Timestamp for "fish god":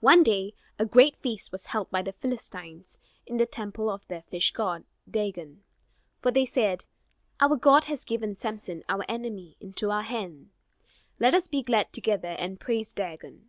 4.20-4.84